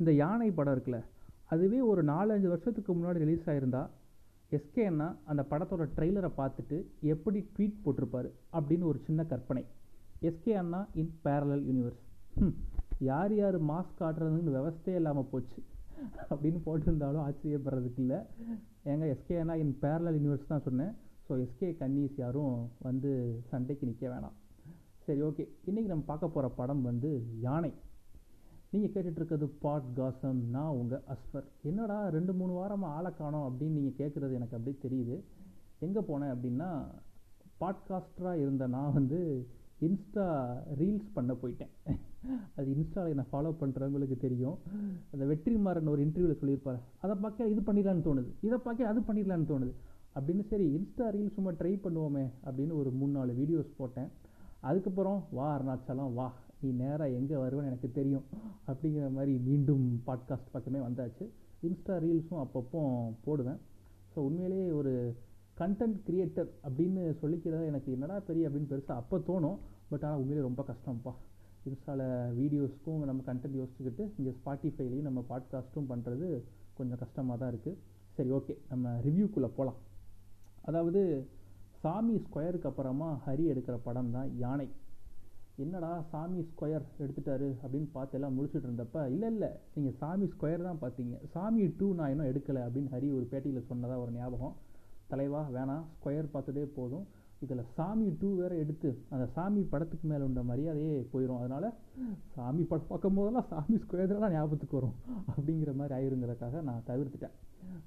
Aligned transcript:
இந்த 0.00 0.10
யானை 0.22 0.50
படம் 0.58 0.74
இருக்குல்ல 0.74 1.00
அதுவே 1.54 1.80
ஒரு 1.92 2.02
நாலஞ்சு 2.12 2.48
வருஷத்துக்கு 2.52 2.90
முன்னாடி 2.98 3.24
ரிலீஸ் 3.24 3.48
ஆகிருந்தா 3.52 3.82
எஸ்கே 4.56 4.84
அண்ணா 4.90 5.08
அந்த 5.30 5.42
படத்தோட 5.50 5.84
ட்ரெய்லரை 5.96 6.30
பார்த்துட்டு 6.38 6.76
எப்படி 7.12 7.40
ட்வீட் 7.54 7.82
போட்டிருப்பாரு 7.84 8.30
அப்படின்னு 8.58 8.84
ஒரு 8.90 8.98
சின்ன 9.06 9.24
கற்பனை. 9.32 9.62
எஸ்கே 10.28 10.54
அண்ணா 10.62 10.80
இன் 11.00 11.12
பேரலல் 11.26 11.64
யூனிவர்ஸ் 11.68 12.00
யார் 13.08 13.34
யார் 13.40 13.58
மாஸ்க் 13.70 14.00
காட்டுறதுன்னு 14.00 14.54
விவஸ்தே 14.56 14.94
இல்லாமல் 15.00 15.28
போச்சு 15.32 15.60
அப்படின்னு 16.30 16.60
போட்டிருந்தாலும் 16.66 17.24
ஆச்சரியப்படுறதுக்கு 17.26 18.02
இல்லை. 18.04 18.18
ஏங்க 18.90 19.06
எஸ்கே 19.14 19.38
அண்ணா 19.42 19.56
இன் 19.64 19.76
பேரலல் 19.84 20.18
யூனிவர்ஸ் 20.18 20.50
தான் 20.52 20.66
சொன்னேன். 20.66 20.92
ஸோ 21.26 21.38
எஸ்கே 21.44 21.70
கன்னிஸ் 21.82 22.18
யாரும் 22.24 22.56
வந்து 22.88 23.10
சண்டைக்கு 23.50 23.88
நிற்க 23.90 24.04
வேணாம். 24.14 24.36
சரி 25.06 25.22
ஓகே 25.28 25.44
இன்றைக்கி 25.68 25.88
நம்ம 25.92 26.04
பார்க்க 26.10 26.34
போகிற 26.34 26.48
படம் 26.60 26.82
வந்து 26.90 27.10
யானை. 27.46 27.72
நீங்கள் 28.72 28.90
கேட்டுட்ருக்கிறது 28.94 29.46
பாட் 29.60 29.86
காசம் 29.94 30.40
நான் 30.50 30.76
உங்கள் 30.80 31.00
அஸ்பர் 31.12 31.46
என்னடா 31.62 32.08
ரெண்டு 32.08 32.32
மூணு 32.32 32.52
வாரமாக 32.52 32.96
ஆளை 32.98 33.10
காணோம் 33.14 33.46
அப்படின்னு 33.46 33.78
நீங்கள் 33.78 33.98
கேட்குறது 34.00 34.32
எனக்கு 34.32 34.56
அப்படியே 34.56 34.76
தெரியுது. 34.84 35.16
எங்கே 35.78 36.00
போனேன் 36.00 36.32
அப்படின்னா 36.34 36.68
பாட்காஸ்டராக 37.60 38.40
இருந்த 38.40 38.66
நான் 38.66 38.92
வந்து 38.92 39.18
இன்ஸ்டா 39.80 40.26
ரீல்ஸ் 40.78 41.10
பண்ண 41.12 41.32
போயிட்டேன். 41.42 41.72
அது 42.56 42.68
இன்ஸ்டாவில் 42.74 43.08
என்னை 43.08 43.26
ஃபாலோ 43.32 43.52
பண்ணுறவங்களுக்கு 43.60 44.16
தெரியும். 44.26 44.56
அந்த 45.12 45.24
வெற்றிமாறன் 45.24 45.92
ஒரு 45.94 46.02
இன்டர்வியூவில் 46.06 46.40
சொல்லியிருப்பார் 46.40 46.80
அதை 47.00 47.16
பார்க்க 47.16 47.52
இது 47.54 47.60
பண்ணிடலான்னு 47.60 48.06
தோணுது. 48.08 48.32
இதை 48.40 48.58
பார்க்க 48.58 48.88
அது 48.88 49.00
பண்ணிடலான்னு 49.00 49.50
தோணுது. 49.52 49.72
அப்படின்னு 50.14 50.44
சரி 50.48 50.66
இன்ஸ்டா 50.76 51.08
ரீல்ஸ் 51.16 51.36
சும்மா 51.38 51.50
ட்ரை 51.50 51.74
பண்ணுவோமே 51.84 52.26
அப்படின்னு 52.44 52.72
ஒரு 52.72 52.90
மூணு 52.90 53.12
நாலு 53.12 53.32
வீடியோஸ் 53.32 53.70
போட்டேன். 53.76 54.10
அதுக்கப்புறம் 54.60 55.24
வா 55.30 55.46
அருணாச்சலம் 55.56 56.12
வா. 56.14 56.32
நீ 56.60 56.70
நேராக 56.70 57.10
எங்கே 57.10 57.34
வருவேன்னு 57.34 57.70
எனக்கு 57.70 57.92
தெரியும். 57.92 58.24
அப்படிங்கிற 58.66 59.12
மாதிரி 59.12 59.38
மீண்டும் 59.38 60.02
பாட்காஸ்ட் 60.06 60.52
பக்கமே 60.52 60.78
வந்தாச்சு. 60.78 61.24
இன்ஸ்டா 61.62 61.94
ரீல்ஸும் 62.04 62.42
அப்பப்போ 62.44 62.80
போடுவேன். 63.24 63.60
ஸோ 64.14 64.18
உண்மையிலேயே 64.18 64.70
ஒரு 64.70 64.92
கண்டென்ட் 65.58 65.98
கிரியேட்டர் 66.06 66.50
அப்படின்னு 66.64 67.02
சொல்லிக்கிறது 67.22 67.64
எனக்கு 67.66 67.92
என்னடா 67.92 68.20
பெரிய 68.20 68.48
அப்படின்னு 68.48 68.70
பெருசாக 68.72 68.96
அப்போ 68.96 69.18
தோணும். 69.18 69.58
பட் 69.90 70.04
ஆனால் 70.04 70.18
உண்மையிலே 70.18 70.46
ரொம்ப 70.46 70.62
கஷ்டம்ப்பா. 70.62 71.12
இன்ஸ்டாவில் 71.66 72.04
வீடியோஸ்க்கும் 72.40 73.00
நம்ம 73.04 73.22
கண்டென்ட் 73.26 73.56
யோசிச்சுக்கிட்டு 73.60 74.04
இங்கே 74.16 74.30
ஸ்பாட்டிஃபைலையும் 74.30 75.08
நம்ம 75.08 75.24
பாட்காஸ்ட்டும் 75.28 75.88
பண்ணுறது 75.88 76.28
கொஞ்சம் 76.74 76.98
கஷ்டமாக 76.98 77.38
தான் 77.38 77.50
இருக்குது 77.52 77.78
சரி 78.16 78.30
ஓகே 78.30 78.54
நம்ம 78.68 78.94
ரிவ்யூக்குள்ளே 79.00 79.50
போகலாம் 79.56 79.78
அதாவது 80.62 81.00
சாமி 81.82 82.14
ஸ்கொயருக்கு 82.24 82.68
அப்புறமா 82.70 83.08
ஹரி 83.26 83.44
எடுக்கிற 83.52 83.76
படம் 83.84 84.10
தான் 84.16 84.30
யானை. 84.42 84.68
என்னடா 85.64 85.90
சாமி 86.10 86.40
ஸ்கொயர் 86.50 86.84
எடுத்துட்டாரு 87.02 87.48
அப்படின்னு 87.62 87.88
பார்த்து 87.94 88.16
எல்லாம் 88.18 88.36
முடிச்சுட்டு 88.36 88.66
இருந்தப்ப 88.68 89.04
இல்லை 89.14 89.28
இல்லை 89.34 89.50
நீங்கள் 89.74 89.96
சாமி 90.00 90.26
ஸ்கொயர் 90.34 90.66
தான் 90.68 90.82
பார்த்தீங்க. 90.82 91.14
சாமி 91.34 91.64
டூ 91.78 91.86
நான் 91.98 92.12
இன்னும் 92.12 92.30
எடுக்கலை 92.32 92.60
அப்படின்னு 92.66 92.92
ஹரி 92.94 93.08
ஒரு 93.18 93.26
பேட்டியில் 93.32 93.68
சொன்னதாக 93.70 94.02
ஒரு 94.04 94.12
ஞாபகம். 94.18 94.54
தலைவா 95.12 95.42
வேணாம் 95.56 95.84
ஸ்கொயர் 95.96 96.34
பார்த்ததே 96.34 96.64
போதும். 96.76 97.06
இதில் 97.44 97.64
சாமி 97.76 98.06
டூ 98.20 98.28
வேறு 98.38 98.56
எடுத்து 98.62 98.88
அந்த 99.14 99.24
சாமி 99.36 99.60
படத்துக்கு 99.72 100.06
மேலே 100.10 100.24
உள்ள 100.28 100.40
மரியாதையே 100.50 100.96
போயிடும் 101.12 101.40
அதனால் 101.40 101.68
சாமி 102.34 102.62
படம் 102.70 102.90
பார்க்கும் 102.90 103.18
போதெல்லாம் 103.18 103.48
சாமி 103.52 103.76
ஸ்கொயர்லாம் 103.84 104.34
ஞாபகத்துக்கு 104.36 104.78
வரும் 104.80 104.96
அப்படிங்கிற 105.32 105.72
மாதிரி 105.80 105.94
ஆயிருங்கிறதுக்காக 105.98 106.62
நான் 106.68 106.86
தவிர்த்துட்டேன். 106.90 107.36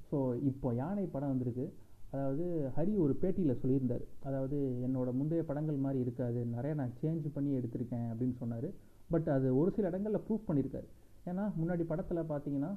ஸோ 0.10 0.18
இப்போ 0.52 0.68
யானை 0.82 1.06
படம் 1.16 1.34
வந்திருக்கு. 1.34 1.68
அதாவது 2.14 2.46
ஹரி 2.76 2.94
ஒரு 3.04 3.14
பேட்டியில் 3.22 3.60
சொல்லியிருந்தார். 3.62 4.04
அதாவது 4.28 4.58
என்னோட 4.88 5.10
முந்தைய 5.20 5.44
படங்கள் 5.50 5.84
மாதிரி 5.86 6.00
இருக்காது 6.06 6.40
நிறைய 6.56 6.74
நான் 6.80 6.98
சேஞ்ச் 7.02 7.28
பண்ணி 7.36 7.52
எடுத்திருக்கேன் 7.60 8.08
அப்படின்னு 8.12 8.36
சொன்னார். 8.42 8.68
பட் 9.14 9.30
அது 9.36 9.48
ஒரு 9.62 9.70
சில 9.78 9.90
இடங்களில் 9.92 10.24
ப்ரூவ் 10.26 10.48
பண்ணியிருக்காரு. 10.50 10.88
ஏன்னா 11.30 11.44
முன்னாடி 11.60 11.84
படத்தில் 11.92 12.30
பார்த்தீங்கன்னா 12.32 12.72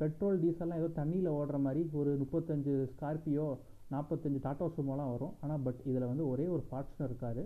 பெட்ரோல் 0.00 0.40
டீசல்லாம் 0.42 0.80
ஏதோ 0.80 0.88
தண்ணியில் 1.00 1.28
ஓடுற 1.38 1.58
மாதிரி 1.66 1.82
ஒரு 2.00 2.10
முப்பத்தஞ்சு 2.22 2.72
ஸ்கார்பியோ 2.92 3.46
நாற்பத்தஞ்சு 3.92 4.40
டாட்டா 4.46 4.66
சுமோலாம் 4.76 5.12
வரும். 5.14 5.34
ஆனால் 5.42 5.62
பட் 5.66 5.80
இதில் 5.90 6.10
வந்து 6.10 6.24
ஒரே 6.32 6.46
ஒரு 6.54 6.64
பார்ட்னர் 6.72 7.08
இருக்கார். 7.10 7.42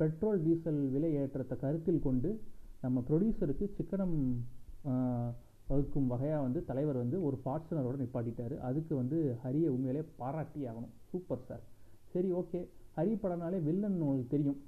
பெட்ரோல் 0.00 0.42
டீசல் 0.46 0.80
விலை 0.94 1.10
ஏற்றத்தை 1.20 1.56
கருத்தில் 1.62 2.04
கொண்டு 2.06 2.30
நம்ம 2.84 3.00
ப்ரொடியூசருக்கு 3.08 3.66
சிக்கனம் 3.78 4.16
வகுக்கும் 5.70 6.10
வகையாக 6.12 6.40
வந்து 6.46 6.60
தலைவர் 6.70 6.98
வந்து 7.02 7.18
ஒரு 7.26 7.36
ஃபார்ச்சுனரோட 7.42 7.96
நிப்பாட்டிட்டார். 8.02 8.54
அதுக்கு 8.68 8.92
வந்து 9.00 9.18
ஹரியை 9.44 9.68
உண்மையிலே 9.74 10.02
பாராட்டி 10.20 10.60
ஆகணும் 10.70 10.92
சூப்பர் 11.10 11.46
சார். 11.48 11.62
சரி 12.14 12.30
ஓகே. 12.40 12.60
ஹரி 12.96 13.12
படம்னாலே 13.22 13.58
வில்லன் 13.68 14.00
உங்களுக்கு 14.04 14.34
தெரியும். 14.36 14.58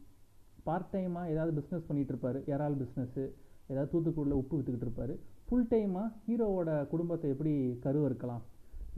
பார்ட் 0.66 0.91
டைமாக 0.93 1.33
ஏதாவது 1.33 1.53
பிஸ்னஸ் 1.59 1.87
பண்ணிகிட்டு 1.88 2.12
இருப்பார். 2.15 2.38
ஏறால் 2.53 2.77
பிஸ்னஸ்ஸு 2.83 3.25
ஏதாவது 3.72 3.91
தூத்துக்குடியில் 3.94 4.41
உப்பு 4.41 4.54
விற்றுக்கிட்டு 4.59 4.88
இருப்பார். 4.88 5.15
ஃபுல் 5.47 5.69
டைமாக 5.72 6.06
ஹீரோவோட 6.27 6.71
குடும்பத்தை 6.93 7.28
எப்படி 7.34 7.53
கருவறுக்கலாம்? 7.84 8.43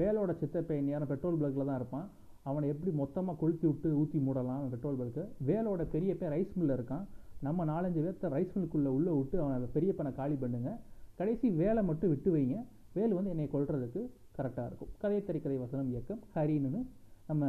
வேலோட 0.00 0.30
சித்தப்பையன் 0.40 0.90
யாரும் 0.92 1.10
பெட்ரோல் 1.12 1.38
பிளக்கில் 1.40 1.68
தான் 1.70 1.78
இருப்பான். 1.80 2.06
அவனை 2.50 2.66
எப்படி 2.72 2.90
மொத்தமாக 3.00 3.38
கொளுத்தி 3.40 3.66
விட்டு 3.68 3.88
ஊற்றி 4.00 4.18
மூடலாம் 4.26 4.64
பெட்ரோல் 4.74 4.98
பல்க்கு 5.00 5.22
வேலோட 5.48 5.82
பெரிய 5.94 6.10
பேர் 6.20 6.32
ரைஸ் 6.34 6.52
மில்லில் 6.58 6.76
இருக்கான். 6.78 7.04
நம்ம 7.46 7.64
நாலஞ்சு 7.70 8.00
பேர்த்த 8.04 8.28
ரைஸ் 8.34 8.52
மில்லுக்குள்ளே 8.54 8.90
உள்ளே 8.98 9.12
விட்டு 9.18 9.36
அவனை 9.44 9.68
பெரியப்பனை 9.76 10.12
காலி 10.20 10.36
பண்ணுங்கள் 10.42 10.78
கடைசி 11.18 11.46
வேலை 11.62 11.82
மட்டும் 11.82 12.10
விட்டு 12.12 12.30
வைங்க. 12.36 12.56
வேல் 12.96 13.14
வந்து 13.18 13.30
என்னை 13.34 13.46
கொள்றதுக்கு 13.52 14.00
கரெக்டாக 14.36 14.66
இருக்கும். 14.66 14.90
கதை 15.02 15.18
திரைக்கதை 15.24 15.56
வசனம் 15.58 15.90
இயக்கம். 15.92 16.20
ஹரின்னு 16.34 16.80
நம்ம 17.26 17.44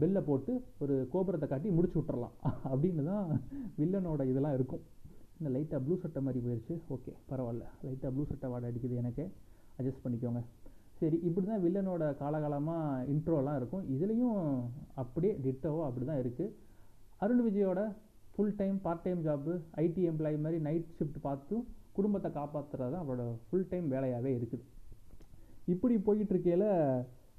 பெல்லை 0.00 0.20
போட்டு 0.20 0.52
ஒரு 0.78 0.94
கோபுரத்தை 1.12 1.46
காட்டி 1.48 1.68
முடிச்சு 1.68 1.96
விட்டுறலாம். 1.98 2.34
அப்படின்னு 2.72 3.04
தான் 3.04 3.26
வில்லனோட 3.78 4.22
இதெல்லாம் 4.32 4.54
இருக்கும். 4.54 4.82
இந்த 5.38 5.48
லைட்டாக 5.54 5.80
ப்ளூ 5.84 5.94
சட்டை 6.02 6.20
மாதிரி 6.22 6.40
போயிடுச்சு 6.44 6.74
ஓகே 6.94 7.12
பரவாயில்ல. 7.30 7.64
லைட்டாக 7.86 8.10
ப்ளூ 8.14 8.24
சட்டை 8.24 8.48
வாடை 8.50 8.68
அடிக்குது 8.70 8.94
எனக்கு. 9.02 9.24
அட்ஜஸ்ட் 9.78 10.04
பண்ணிக்கோங்க. 10.04 10.42
சரி 11.00 11.16
இப்படி 11.28 11.46
தான் 11.46 11.62
வில்லனோட 11.64 12.04
காலகாலமாக 12.20 13.04
இன்ட்ரோலாம் 13.14 13.56
இருக்கும். 13.56 13.84
இதுலேயும் 13.94 14.38
அப்படியே 14.94 15.32
டிட்டோவோ 15.46 15.80
அப்படி 15.88 16.06
தான் 16.06 16.22
இருக்குது 16.24 16.54
அருண் 17.24 17.42
விஜயோட 17.46 17.80
full 18.32 18.56
time 18.56 18.78
part 18.80 19.04
time 19.04 19.20
job 19.26 19.52
IT 19.84 20.02
employee 20.10 20.38
மாதிரி 20.44 20.58
நைட் 20.60 20.88
ஷிஃப்ட் 20.96 21.20
பார்த்தும் 21.20 21.64
குடும்பத்தை 21.98 22.30
காப்பாற்றுறது 22.38 22.92
தான் 22.94 23.04
அவரோட 23.04 23.24
ஃபுல் 23.48 23.68
டைம் 23.72 23.86
வேலையாகவே 23.94 24.32
இருக்குது. 24.38 24.64
இப்படி 25.74 25.94
போயிட்டுருக்கையில் 26.06 26.68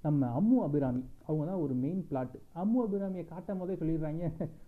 நம்ம 0.06 0.28
அம்மு 0.40 0.58
அபிராமி 0.66 1.02
அவங்க 1.28 1.44
தான் 1.50 1.62
ஒரு 1.64 1.74
மெயின் 1.84 2.02
பிளாட் 2.10 2.36
அம்மு 2.62 2.80
அபிராமியை 2.86 3.24
காட்டும் 3.32 3.62
போதே 3.62 3.76
சொல்லிடுறாங்க 3.82 4.24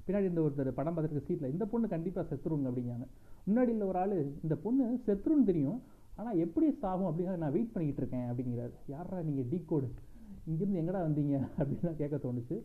பின்னாடி 0.05 0.27
இந்த 0.31 0.41
ஒருத்தர் 0.45 0.77
படம் 0.79 0.95
பார்த்துருக்க 0.95 1.27
சீட்டில் 1.27 1.53
இந்த 1.53 1.65
பொண்ணு 1.71 1.93
கண்டிப்பாக 1.93 2.25
செத்துருங்க 2.29 2.69
அப்படிங்காங்க 2.71 3.07
முன்னாடி 3.47 3.71
இல்லை 3.75 3.87
ஒரு 3.91 3.99
ஆள் 4.03 4.15
இந்த 4.45 4.55
பொண்ணு 4.65 4.85
செத்துருன்னு 5.07 5.49
தெரியும் 5.51 5.79
ஆனால் 6.19 6.39
எப்படி 6.45 6.67
சாகும் 6.83 7.09
அப்படிங்கிறத 7.09 7.41
நான் 7.43 7.55
வெயிட் 7.57 7.73
பண்ணிக்கிட்டு 7.73 8.01
இருக்கேன் 8.03 8.27
அப்படிங்கிறாரு. 8.29 8.73
யாரா 8.93 9.19
நீங்கள் 9.27 9.47
டீ 9.51 9.59
கோடு 9.71 9.89
இங்கேருந்து 10.49 10.79
எங்கடா 10.81 11.01
வந்தீங்க 11.07 11.35
அப்படின்னு 11.57 11.87
தான் 11.87 11.99
கேட்க 12.01 12.15
தோணுச்சு. 12.25 12.55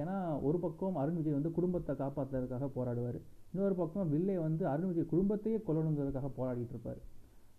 ஏன்னா 0.00 0.14
ஒரு 0.48 0.58
பக்கம் 0.64 0.96
அருண் 1.02 1.18
விஜய் 1.18 1.38
வந்து 1.38 1.50
குடும்பத்தை 1.58 1.92
காப்பாற்றுறதுக்காக 2.02 2.68
போராடுவார். 2.76 3.18
இன்னொரு 3.52 3.76
பக்கம் 3.80 4.10
வில்லே 4.14 4.36
வந்து 4.46 4.64
அருண் 4.72 4.90
விஜய் 4.90 5.12
குடும்பத்தையே 5.12 5.58
கொல்லணுங்கிறதுக்காக 5.68 6.30
போராடிட்டு 6.38 6.74
இருப்பார். 6.76 7.00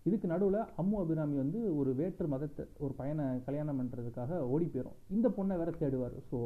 இதுக்கு 0.07 0.27
நடுவில் 0.31 0.59
அம்மு 0.81 0.97
அபிராமி 1.03 1.37
வந்து 1.43 1.59
ஒரு 1.79 1.91
வேற்று 1.99 2.27
மதத்தை 2.33 2.63
ஒரு 2.85 2.93
பையனை 2.99 3.25
கல்யாணம் 3.47 3.79
பண்ணுறதுக்காக 3.79 4.39
ஓடி 4.53 4.67
போயிடும் 4.73 4.97
இந்த 5.15 5.27
பொண்ணை 5.37 5.55
வேற 5.61 5.71
தேடுவார். 5.81 6.17
ஸோ 6.29 6.37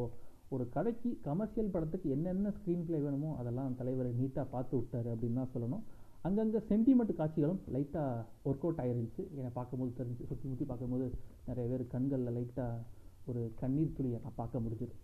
ஒரு 0.56 0.64
கதைக்கு 0.76 1.10
கமர்ஷியல் 1.28 1.74
படத்துக்கு 1.74 2.08
என்னென்ன 2.16 2.54
ஸ்க்ரீன் 2.56 2.86
பிளே 2.88 2.98
வேணுமோ 3.04 3.30
அதெல்லாம் 3.42 3.76
தலைவர் 3.82 4.10
நீட்டாக 4.22 4.46
பார்த்து 4.54 4.74
விட்டாரு 4.80 5.10
அப்படின்னு 5.14 5.40
தான் 5.42 5.54
சொல்லணும். 5.54 5.84
அங்கங்கே 6.28 6.60
சென்டிமெண்ட் 6.72 7.14
காட்சிகளும் 7.20 7.62
லைட்டாக 7.76 8.26
ஒர்க் 8.48 8.66
அவுட் 8.66 8.82
ஆகிருந்துச்சு 8.84 9.22
என்னை 9.38 9.52
பார்க்கும்போது 9.60 9.94
தெரிஞ்சு 10.00 10.28
சுற்றி 10.32 10.48
முற்றி 10.50 10.66
பார்க்கும்போது 10.72 11.06
நிறைய 11.48 11.66
பேர் 11.72 11.84
கண்களில் 11.94 12.36
லைட்டாக 12.38 12.84
ஒரு 13.30 13.42
கண்ணீர் 13.62 13.96
துளியை 13.98 14.20
நான் 14.26 14.40
பார்க்க 14.42 14.64
முடிஞ்சுது. 14.66 14.96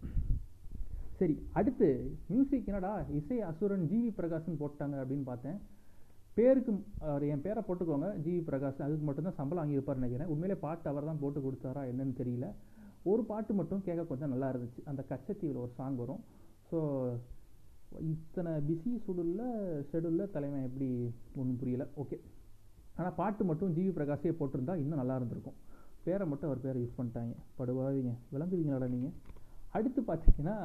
சரி 1.19 1.35
அடுத்து 1.59 1.87
மியூசிக் 2.31 2.69
என்னடா? 2.71 2.93
இசை 3.19 3.37
அசுரன் 3.49 3.85
ஜிவி 3.91 4.09
பிரகாஷ்னு 4.19 4.61
போட்டாங்க 4.61 4.95
அப்படின்னு 5.03 5.25
பார்த்தேன். 5.31 5.57
பேருக்கு 6.37 6.71
என் 7.33 7.43
பேரை 7.45 7.61
போட்டுக்கோங்க 7.67 8.09
ஜிவி 8.25 8.41
பிரகாஷ். 8.49 8.81
அதுக்கு 8.87 9.05
மட்டும்தான் 9.07 9.37
சம்பளம் 9.39 9.61
வாங்கியிருப்பார் 9.61 9.99
நினைக்கிறேன். 10.01 10.29
உண்மையிலே 10.33 10.57
பாட்டு 10.65 10.89
அவர் 10.91 11.09
தான் 11.09 11.21
போட்டு 11.23 11.39
கொடுத்தாரா 11.45 11.83
என்னன்னு 11.91 12.19
தெரியல. 12.21 12.47
ஒரு 13.11 13.21
பாட்டு 13.31 13.51
மட்டும் 13.59 13.83
கேட்க 13.87 14.03
கொஞ்சம் 14.11 14.31
நல்லா 14.33 14.47
இருந்துச்சு. 14.53 14.81
அந்த 14.91 15.01
கச்சத்தீவில் 15.11 15.63
ஒரு 15.63 15.73
சாங் 15.79 15.97
வரும். 16.03 16.21
ஸோ 16.69 16.79
இத்தனை 18.13 18.51
பிஸி 18.67 18.91
ஷெடியூலில் 19.05 19.45
ஷெடியூலில் 19.91 20.33
தலைமை 20.35 20.59
எப்படி 20.67 20.89
ஒன்றும் 21.39 21.59
புரியல. 21.61 21.85
ஓகே 22.03 22.17
ஆனால் 22.97 23.15
பாட்டு 23.21 23.43
மட்டும் 23.49 23.73
ஜிவி 23.77 23.91
பிரகாஷே 23.97 24.33
போட்டிருந்தா 24.39 24.75
இன்னும் 24.83 25.01
நல்லா 25.01 25.17
இருந்திருக்கும். 25.19 25.57
பேரை 26.07 26.25
மட்டும் 26.31 26.49
அவர் 26.49 26.65
பேரை 26.65 26.77
யூஸ் 26.83 26.97
பண்ணிட்டாங்க. 26.99 27.33
படுவாதீங்க. 27.59 28.13
விளங்குவீங்களாடா 28.33 28.87
நீங்கள் 28.95 29.15
அடுத்து 29.77 30.01
பார்த்தீங்கன்னா 30.09 30.57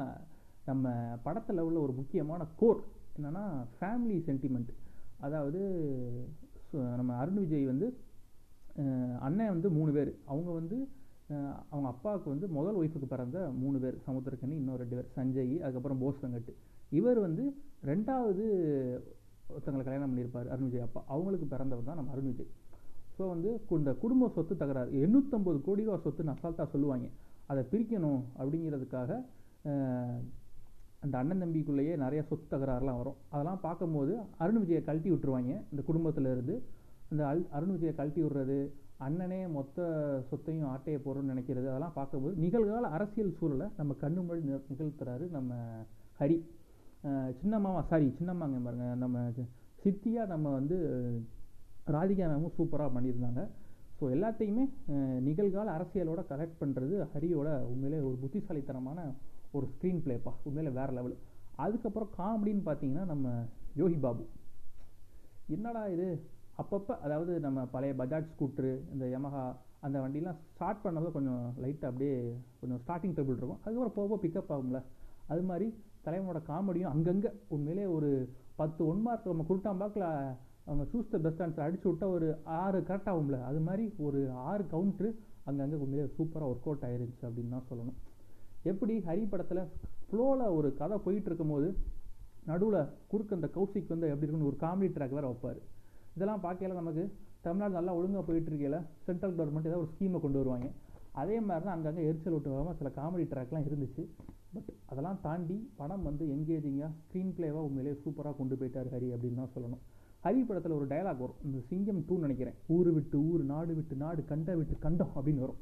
நம்ம 0.68 0.90
படத்தில் 1.26 1.66
உள்ள 1.68 1.78
ஒரு 1.86 1.92
முக்கியமான 2.00 2.42
கோர் 2.60 2.80
என்னென்னா 3.16 3.44
ஃபேமிலி 3.78 4.18
சென்டிமெண்ட் 4.28 4.72
அதாவது 5.26 5.60
நம்ம 6.98 7.14
அருண் 7.22 7.40
விஜய் 7.42 7.70
வந்து 7.70 7.86
அண்ணன் 9.26 9.52
வந்து 9.54 9.68
மூணு 9.78 9.90
பேர். 9.96 10.10
அவங்க 10.32 10.50
வந்து 10.58 10.76
அவங்க 11.72 11.88
அப்பாவுக்கு 11.92 12.28
வந்து 12.32 12.46
முதல் 12.56 12.78
ஒய்ஃபுக்கு 12.80 13.08
பிறந்த 13.12 13.38
மூணு 13.62 13.76
பேர். 13.82 13.96
சமுத்திரக்கண்ணி 14.06 14.56
இன்னும் 14.60 14.78
ரெண்டு 14.82 14.96
பேர். 14.96 15.10
சஞ்சய் 15.16 15.54
அதுக்கப்புறம் 15.64 16.00
போஸ் 16.02 16.22
வெங்கட். 16.24 16.50
இவர் 16.98 17.20
வந்து 17.26 17.44
ரெண்டாவது 17.90 18.44
ஒருத்தங்களை 19.52 19.84
கல்யாணம் 19.86 20.10
பண்ணியிருப்பார் 20.10 20.50
அருண் 20.54 20.68
விஜய் 20.68 20.86
அப்பா. 20.86 21.00
அவங்களுக்கு 21.14 21.46
பிறந்தவர் 21.54 21.88
தான் 21.90 21.98
நம்ம 22.00 22.12
அருண் 22.14 22.30
விஜய். 22.30 22.50
ஸோ 23.16 23.22
வந்து 23.32 23.50
இந்த 23.80 23.92
குடும்ப 24.02 24.28
சொத்து 24.36 24.54
தகராறு. 24.62 24.90
எண்ணூற்றம்பது 25.04 25.58
கோடி 25.68 25.82
ரூபா 25.88 25.98
சொத்துன்னு 26.04 26.34
அசால்ட்டாக 26.34 26.68
சொல்லுவாங்க. 26.74 27.06
அதை 27.50 27.62
பிரிக்கணும் 27.72 28.20
அப்படிங்கிறதுக்காக 28.40 29.10
அந்த 31.04 31.14
அண்ணன் 31.20 31.42
தம்பிக்குள்ளேயே 31.42 31.94
நிறைய 32.02 32.20
சொத்து 32.28 32.46
தகராறுலாம் 32.54 32.98
வரும். 33.00 33.18
அதெல்லாம் 33.32 33.60
பார்க்கும்போது 33.66 34.12
அருண் 34.42 34.60
விஜயை 34.62 34.82
கழட்டி 34.88 35.10
விட்டுருவாங்க 35.12 35.52
இந்த 35.72 35.82
குடும்பத்தில் 35.88 36.28
இருந்து. 36.34 36.54
அந்த 37.10 37.22
அல் 37.30 37.42
அருண் 37.56 37.74
விஜயை 37.74 37.94
கழட்டி 37.98 38.20
விடுறது 38.24 38.58
அண்ணனே 39.06 39.38
மொத்த 39.56 39.78
சொத்தையும் 40.30 40.68
ஆட்டையை 40.72 40.98
போடுறோம்னு 41.04 41.32
நினைக்கிறது 41.32 41.66
அதெல்லாம் 41.70 41.96
பார்க்கும்போது 41.96 42.34
நிகழ்கால 42.44 42.90
அரசியல் 42.96 43.36
சூழலை 43.38 43.66
நம்ம 43.78 43.96
கண்ணு 44.02 44.20
மொழி 44.28 44.42
நிகழ்த்துறாரு 44.48 45.24
நம்ம 45.36 45.52
ஹரி. 46.20 46.36
சின்னம்மாவா 47.40 47.80
சாரி 47.90 48.08
சின்னம்மாங்க 48.18 48.58
பாருங்கள் 48.66 49.00
நம்ம 49.04 49.22
சித்தியாக 49.84 50.32
நம்ம 50.32 50.50
வந்து 50.58 50.76
ராதிகா 51.94 52.26
மேமும் 52.32 52.56
சூப்பராக 52.58 52.90
பண்ணியிருந்தாங்க. 52.96 53.42
ஸோ 53.98 54.04
எல்லாத்தையுமே 54.16 54.64
நிகழ்கால 55.26 55.72
அரசியலோட 55.76 56.20
கலெக்ட் 56.30 56.60
பண்ணுறது 56.62 56.94
ஹரியோட 57.14 57.48
உண்மையிலே 57.72 57.98
ஒரு 58.08 58.16
புத்திசாலித்தனமான 58.22 59.00
ஒரு 59.56 59.66
ஸ்க்ரீன் 59.72 60.02
பிளேப்பா 60.04 60.32
உண்மையிலே 60.48 60.72
வேறு 60.78 60.92
லெவல் 60.98 61.16
அதுக்கப்புறம் 61.64 62.12
காமெடின்னு 62.18 62.64
பார்த்தீங்கன்னா 62.68 63.04
நம்ம 63.12 63.28
யோகி 63.80 63.98
பாபு. 64.04 64.24
என்னடா 65.56 65.82
இது? 65.94 66.08
அப்பப்போ 66.60 66.94
அதாவது 67.04 67.32
நம்ம 67.46 67.64
பழைய 67.74 67.92
பஜாஜ் 68.00 68.30
ஸ்கூட்ரு 68.32 68.72
இந்த 68.94 69.04
யமஹா 69.14 69.44
அந்த 69.86 69.96
வண்டிலாம் 70.02 70.38
ஸ்டார்ட் 70.54 70.82
பண்ணப்போ 70.84 71.10
கொஞ்சம் 71.16 71.44
லைட்டாக 71.62 71.90
அப்படியே 71.90 72.16
கொஞ்சம் 72.60 72.80
ஸ்டார்டிங் 72.82 73.14
ட்ரபிள் 73.16 73.38
இருக்கும். 73.38 73.60
அதுக்கப்புறம் 73.64 73.96
போக 73.98 74.18
பிக்கப் 74.24 74.52
ஆகும்ல. 74.56 74.80
அது 75.32 75.42
மாதிரி 75.50 75.66
தலைவனோட 76.06 76.40
காமெடியும் 76.50 76.92
அங்கங்கே 76.94 77.30
உண்மையிலே 77.54 77.84
ஒரு 77.96 78.10
பத்து 78.60 78.80
ஒன் 78.90 79.02
மார்க் 79.06 79.30
நம்ம 79.32 79.46
குருட்டாம்பாக்கில் 79.50 80.08
அவங்க 80.66 80.84
சூஸ் 80.92 81.12
த 81.14 81.18
பெஸ்ட் 81.24 81.42
ஆன்சர் 81.44 81.64
அடிச்சு 81.66 81.86
விட்டா 81.90 82.06
ஒரு 82.16 82.28
ஆறு 82.62 82.78
கரெக்ட் 82.88 83.10
ஆகும்ல. 83.12 83.38
அது 83.50 83.60
மாதிரி 83.68 83.84
ஒரு 84.06 84.20
ஆறு 84.50 84.64
கவுண்ட்ரு 84.74 85.08
அங்கங்கே 85.50 85.78
உண்மையிலே 85.84 86.10
சூப்பராக 86.16 86.50
ஒர்க் 86.52 86.68
அவுட் 86.68 86.86
ஆயிருந்துச்சு 86.88 87.26
அப்படின்னு 87.28 87.54
தான் 87.56 87.68
சொல்லணும். 87.70 87.98
எப்படி 88.70 88.94
ஹரி 89.08 89.24
படத்தில் 89.32 89.62
ஃப்ளோவில் 90.08 90.54
ஒரு 90.58 90.68
கதை 90.80 90.96
போயிட்டு 91.06 91.28
இருக்கும்போது 91.30 91.68
நடுவில் 92.50 92.80
குறுக்க 93.10 93.38
அந்த 93.38 93.48
கௌசிக் 93.56 93.92
வந்து 93.94 94.08
எப்படி 94.12 94.26
இருக்குன்னு 94.26 94.50
ஒரு 94.50 94.58
காமெடி 94.64 94.90
ட்ராக் 94.94 95.16
வேறு 95.16 95.30
வைப்பார். 95.30 95.60
இதெல்லாம் 96.16 96.42
பார்க்கல 96.46 96.76
நமக்கு 96.80 97.04
தமிழ்நாடு 97.44 97.74
நல்லா 97.78 97.92
ஒழுங்காக 97.98 98.22
போயிட்டுருக்கையில் 98.28 98.78
சென்ட்ரல் 99.06 99.36
கவர்மெண்ட் 99.38 99.68
ஏதாவது 99.70 99.84
ஒரு 99.84 99.92
ஸ்கீமை 99.94 100.18
கொண்டு 100.24 100.40
வருவாங்க. 100.40 100.68
அதே 101.20 101.36
மாதிரி 101.46 101.64
தான் 101.66 101.76
அங்கங்கே 101.76 102.04
எரிச்சல் 102.08 102.34
விட்டு 102.36 102.52
வராமல் 102.54 102.76
சில 102.80 102.90
காமெடி 102.98 103.24
ட்ராக்லாம் 103.32 103.66
இருந்துச்சு. 103.68 104.02
பட் 104.54 104.70
அதெல்லாம் 104.90 105.18
தாண்டி 105.26 105.56
படம் 105.80 106.06
வந்து 106.08 106.24
எங்கேஜிங்காக 106.34 106.90
ஸ்க்ரீன் 107.02 107.34
பிளேவாக 107.36 107.66
உண்மையிலேயே 107.68 107.96
சூப்பராக 108.04 108.36
கொண்டு 108.40 108.54
போயிட்டார் 108.60 108.92
ஹரி 108.94 109.08
அப்படின்னு 109.16 109.40
தான் 109.42 109.52
சொல்லணும். 109.56 109.82
ஹரி 110.24 110.40
படத்தில் 110.48 110.74
ஒரு 110.78 110.86
டயலாக் 110.90 111.22
வரும். 111.22 111.38
இந்த 111.46 111.58
சிங்கம் 111.68 112.02
டூன்னு 112.08 112.24
நினைக்கிறேன். 112.26 112.56
ஊர் 112.74 112.90
விட்டு 112.96 113.16
ஊர் 113.30 113.42
நாடு 113.52 113.72
விட்டு 113.78 113.94
நாடு 114.02 114.20
கண்ட 114.28 114.50
விட்டு 114.58 114.74
கண்டம் 114.84 115.12
அப்படின்னு 115.16 115.42
வரும். 115.44 115.60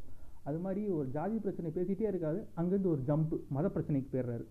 அது 0.48 0.58
மாதிரி 0.64 0.82
ஒரு 0.96 1.08
ஜாதி 1.14 1.36
பிரச்சனை 1.44 1.70
பேசிகிட்டே 1.76 2.06
இருக்காது 2.10 2.40
அங்கேருந்து 2.60 2.90
ஒரு 2.94 3.02
ஜம்ப்பு 3.10 3.36
மத 3.56 3.68
பிரச்சனைக்கு 3.74 4.10
போயிடுறாரு. 4.12 4.44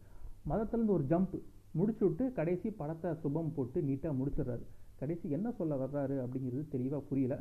மதத்துலேருந்து 0.52 0.96
ஒரு 0.98 1.06
ஜம்ப் 1.12 1.36
முடிச்சு 1.80 2.04
விட்டு 2.08 2.26
கடைசி 2.40 2.70
படத்தை 2.80 3.10
சுபம் 3.24 3.52
போட்டு 3.58 3.82
நீட்டாக 3.90 4.14
முடிச்சிடுறாரு. 4.20 4.64
கடைசி 5.02 5.26
என்ன 5.38 5.52
சொல்ல 5.60 5.74
வர்றாரு 5.84 6.16
அப்படிங்கிறது 6.24 6.64
தெளிவாக 6.76 7.04
புரியல. 7.10 7.36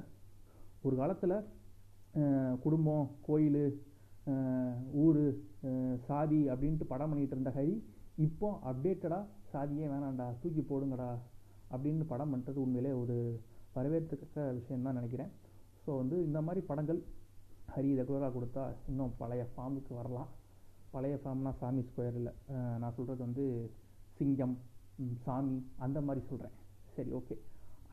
ஒரு 0.87 0.97
காலத்தில் 1.01 1.37
குடும்பம் 2.65 3.09
கோயில் 3.29 3.63
ஊர் 5.05 5.23
சாதி 6.09 6.43
அப்படின்ட்டு 6.53 6.91
படம் 6.93 7.11
பண்ணிகிட்டு 7.11 7.37
இருந்த 7.37 7.53
ஹரி 7.59 7.75
இப்போ 8.27 8.49
அப்டேட்டடாக 8.71 9.25
சாதியே 9.53 9.87
வேணாம்டா 9.95 10.29
தூக்கி 10.43 10.63
போடுங்கடா 10.71 11.11
அப்படின்னு 11.73 12.05
படம் 12.13 12.33
பண்ணுறது 12.35 12.59
உண்மையிலே 12.65 12.93
ஒரு 13.03 13.17
வரவேற்கத்தக்க 13.77 14.45
விஷயம் 14.59 14.87
தான் 14.87 14.99
நினைக்கிறேன். 14.99 15.31
ஸோ 15.85 15.91
வந்து 16.01 16.17
இந்த 16.29 16.39
மாதிரி 16.47 16.61
படங்கள் 16.71 17.01
ஹரி 17.75 17.91
ரெகுலராக 18.01 18.33
கொடுத்தா 18.37 18.65
இன்னும் 18.91 19.13
பழைய 19.21 19.43
ஃபார்முக்கு 19.53 19.93
வரலாம். 20.01 20.31
பழைய 20.95 21.17
ஃபார்ம்னா 21.23 21.53
சாமி 21.61 21.83
ஸ்கொயர் 21.89 22.19
இல்லை. 22.21 22.33
நான் 22.83 22.97
சொல்கிறது 22.99 23.21
வந்து 23.27 23.45
சிங்கம் 24.19 24.57
சாமி 25.27 25.57
அந்த 25.87 25.99
மாதிரி 26.07 26.23
சொல்கிறேன் 26.31 26.57
சரி 26.97 27.11
ஓகே 27.19 27.37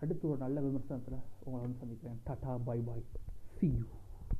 அடுத்து 0.04 0.26
ஒரு 0.32 0.40
நல்ல 0.46 0.62
விமர்சனத்தில் 0.68 1.20
உங்களை 1.46 1.62
வந்து 1.66 1.82
சந்திக்கிறேன். 1.84 2.18
Tata 2.30 2.54
bye 2.70 2.88
bye 2.90 3.06
see 3.58 3.68
you 3.76 3.84